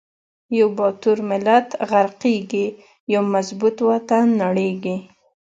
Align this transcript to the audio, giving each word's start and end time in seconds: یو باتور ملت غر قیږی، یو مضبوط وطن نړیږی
یو 0.57 0.67
باتور 0.77 1.17
ملت 1.29 1.67
غر 1.89 2.07
قیږی، 2.21 2.67
یو 3.13 3.21
مضبوط 3.33 3.77
وطن 3.89 4.25
نړیږی 4.43 4.97